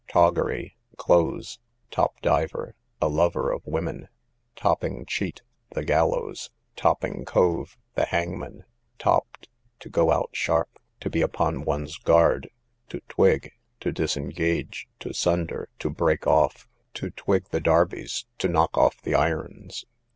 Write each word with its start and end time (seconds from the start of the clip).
Toggery, 0.07 0.75
clothes. 0.97 1.59
Top 1.91 2.19
diver, 2.21 2.73
a 2.99 3.07
lover 3.07 3.51
of 3.51 3.61
women. 3.67 4.07
Topping 4.55 5.05
cheat, 5.05 5.43
the 5.75 5.85
gallows. 5.85 6.49
Topping 6.75 7.23
cove, 7.23 7.77
the 7.93 8.05
hangman. 8.07 8.65
Topt, 8.97 9.47
to 9.79 9.89
go 9.89 10.11
out 10.11 10.31
sharp, 10.33 10.79
to 11.01 11.09
be 11.11 11.21
upon 11.21 11.65
one's 11.65 11.99
guard. 11.99 12.49
To 12.89 12.99
twig, 13.09 13.51
to 13.81 13.91
disengage, 13.91 14.87
to 15.01 15.13
sunder, 15.13 15.69
to 15.77 15.91
break 15.91 16.25
off. 16.25 16.67
To 16.95 17.11
twig 17.11 17.49
the 17.51 17.61
darbies, 17.61 18.25
to 18.39 18.47
knock 18.47 18.71
of 18.73 18.95
the 19.03 19.13
irons. 19.13 19.85